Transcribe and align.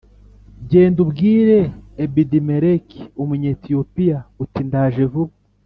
Genda 0.69 0.97
ubwire 1.05 1.59
Ebedimeleki 2.03 3.01
Umunyetiyopiya 3.21 4.17
uti 4.43 4.61
ndaje 4.69 5.03
vuba 5.11 5.33